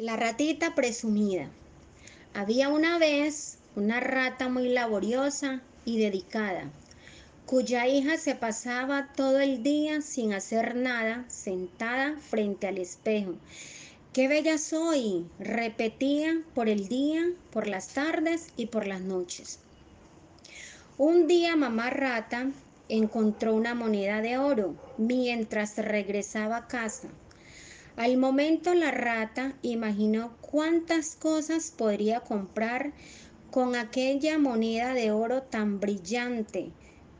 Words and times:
La 0.00 0.16
ratita 0.16 0.74
presumida. 0.74 1.50
Había 2.32 2.70
una 2.70 2.96
vez 2.96 3.58
una 3.76 4.00
rata 4.00 4.48
muy 4.48 4.70
laboriosa 4.70 5.60
y 5.84 5.98
dedicada, 5.98 6.70
cuya 7.44 7.86
hija 7.86 8.16
se 8.16 8.34
pasaba 8.34 9.12
todo 9.14 9.40
el 9.40 9.62
día 9.62 10.00
sin 10.00 10.32
hacer 10.32 10.74
nada, 10.74 11.26
sentada 11.28 12.16
frente 12.16 12.66
al 12.66 12.78
espejo. 12.78 13.34
¡Qué 14.14 14.26
bella 14.26 14.56
soy! 14.56 15.26
repetía 15.38 16.40
por 16.54 16.70
el 16.70 16.88
día, 16.88 17.22
por 17.52 17.66
las 17.66 17.88
tardes 17.88 18.54
y 18.56 18.68
por 18.68 18.86
las 18.86 19.02
noches. 19.02 19.58
Un 20.96 21.26
día 21.26 21.56
mamá 21.56 21.90
rata 21.90 22.50
encontró 22.88 23.54
una 23.54 23.74
moneda 23.74 24.22
de 24.22 24.38
oro 24.38 24.76
mientras 24.96 25.76
regresaba 25.76 26.56
a 26.56 26.68
casa. 26.68 27.10
Al 27.96 28.16
momento 28.16 28.74
la 28.74 28.90
rata 28.90 29.54
imaginó 29.62 30.36
cuántas 30.40 31.16
cosas 31.16 31.72
podría 31.76 32.20
comprar 32.20 32.92
con 33.50 33.74
aquella 33.74 34.38
moneda 34.38 34.94
de 34.94 35.10
oro 35.10 35.42
tan 35.42 35.80
brillante, 35.80 36.70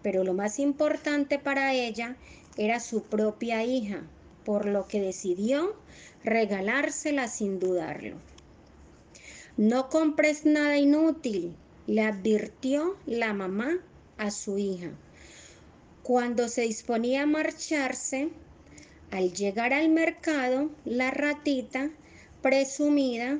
pero 0.02 0.24
lo 0.24 0.32
más 0.32 0.58
importante 0.58 1.38
para 1.38 1.74
ella 1.74 2.16
era 2.56 2.80
su 2.80 3.02
propia 3.02 3.64
hija, 3.64 4.02
por 4.44 4.66
lo 4.66 4.86
que 4.86 5.00
decidió 5.00 5.74
regalársela 6.24 7.28
sin 7.28 7.58
dudarlo. 7.58 8.16
No 9.56 9.88
compres 9.88 10.46
nada 10.46 10.78
inútil, 10.78 11.54
le 11.86 12.02
advirtió 12.02 12.96
la 13.06 13.34
mamá 13.34 13.78
a 14.16 14.30
su 14.30 14.58
hija. 14.58 14.90
Cuando 16.02 16.48
se 16.48 16.62
disponía 16.62 17.22
a 17.22 17.26
marcharse, 17.26 18.30
al 19.10 19.32
llegar 19.32 19.72
al 19.72 19.88
mercado, 19.88 20.70
la 20.84 21.10
ratita, 21.10 21.90
presumida, 22.42 23.38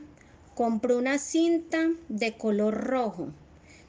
compró 0.54 0.98
una 0.98 1.18
cinta 1.18 1.90
de 2.08 2.36
color 2.36 2.74
rojo. 2.74 3.28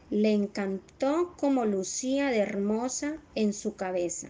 Le 0.10 0.32
encantó 0.32 1.36
como 1.38 1.66
lucía 1.66 2.28
de 2.28 2.40
hermosa 2.40 3.18
en 3.36 3.54
su 3.54 3.76
cabeza. 3.76 4.30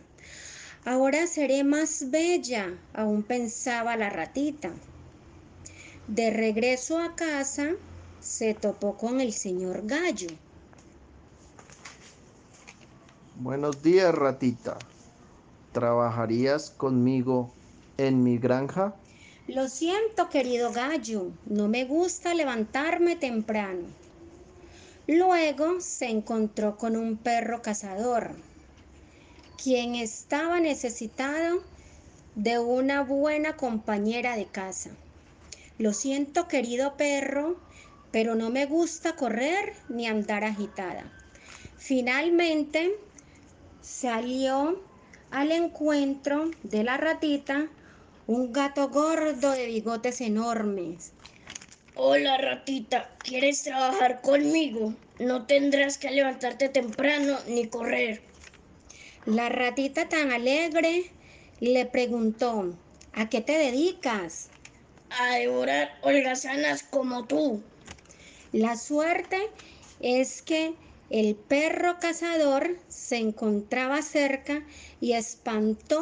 Ahora 0.85 1.27
seré 1.27 1.63
más 1.63 2.09
bella, 2.09 2.77
aún 2.93 3.23
pensaba 3.23 3.97
la 3.97 4.09
ratita. 4.09 4.71
De 6.07 6.31
regreso 6.31 6.99
a 6.99 7.15
casa, 7.15 7.71
se 8.19 8.53
topó 8.53 8.97
con 8.97 9.21
el 9.21 9.33
señor 9.33 9.85
gallo. 9.85 10.29
Buenos 13.35 13.81
días, 13.81 14.13
ratita. 14.13 14.77
¿Trabajarías 15.71 16.69
conmigo 16.69 17.49
en 17.97 18.23
mi 18.23 18.37
granja? 18.37 18.93
Lo 19.47 19.69
siento, 19.69 20.29
querido 20.29 20.71
gallo, 20.71 21.31
no 21.45 21.67
me 21.67 21.85
gusta 21.85 22.33
levantarme 22.33 23.15
temprano. 23.15 23.87
Luego 25.07 25.79
se 25.79 26.09
encontró 26.09 26.77
con 26.77 26.95
un 26.95 27.17
perro 27.17 27.61
cazador, 27.61 28.31
quien 29.61 29.95
estaba 29.95 30.59
necesitado 30.59 31.63
de 32.35 32.59
una 32.59 33.01
buena 33.03 33.55
compañera 33.55 34.35
de 34.35 34.45
caza. 34.45 34.91
Lo 35.77 35.93
siento, 35.93 36.47
querido 36.47 36.97
perro, 36.97 37.57
pero 38.11 38.35
no 38.35 38.49
me 38.49 38.65
gusta 38.65 39.15
correr 39.15 39.73
ni 39.89 40.05
andar 40.05 40.43
agitada. 40.43 41.11
Finalmente 41.77 42.91
salió 43.81 44.90
al 45.31 45.51
encuentro 45.51 46.51
de 46.63 46.83
la 46.83 46.97
ratita 46.97 47.67
un 48.27 48.51
gato 48.53 48.89
gordo 48.89 49.51
de 49.51 49.65
bigotes 49.65 50.21
enormes. 50.21 51.11
Hola 51.95 52.37
ratita, 52.37 53.09
¿quieres 53.23 53.63
trabajar 53.63 54.21
conmigo? 54.21 54.93
No 55.19 55.45
tendrás 55.45 55.97
que 55.97 56.11
levantarte 56.11 56.69
temprano 56.69 57.37
ni 57.47 57.67
correr. 57.67 58.21
La 59.25 59.49
ratita 59.49 60.09
tan 60.09 60.31
alegre 60.31 61.11
le 61.59 61.85
preguntó, 61.85 62.73
¿a 63.13 63.29
qué 63.29 63.41
te 63.41 63.57
dedicas? 63.57 64.49
A 65.09 65.35
devorar 65.35 65.91
holgazanas 66.01 66.83
como 66.83 67.25
tú. 67.25 67.61
La 68.51 68.75
suerte 68.75 69.37
es 69.99 70.41
que 70.41 70.73
el 71.11 71.35
perro 71.35 71.97
cazador 71.99 72.77
se 72.87 73.17
encontraba 73.17 74.01
cerca 74.01 74.65
y 75.01 75.11
espantó 75.11 76.01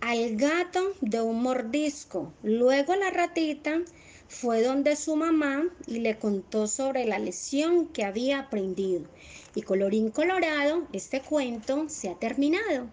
al 0.00 0.36
gato 0.36 0.94
de 1.02 1.20
un 1.20 1.42
mordisco. 1.42 2.32
Luego 2.42 2.96
la 2.96 3.10
ratita 3.10 3.82
fue 4.28 4.62
donde 4.62 4.96
su 4.96 5.14
mamá 5.14 5.64
y 5.86 5.98
le 5.98 6.18
contó 6.18 6.66
sobre 6.68 7.04
la 7.04 7.18
lesión 7.18 7.86
que 7.88 8.04
había 8.04 8.38
aprendido. 8.38 9.04
Y 9.54 9.60
colorín 9.60 10.10
colorado, 10.10 10.88
este 10.94 11.20
cuento 11.20 11.90
se 11.90 12.08
ha 12.08 12.14
terminado. 12.14 12.88